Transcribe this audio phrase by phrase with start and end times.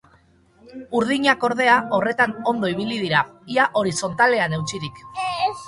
[0.99, 3.21] Urdinak, ordea, horretan ondo ibili dira,
[3.59, 5.03] ia horizontalean eutsirik.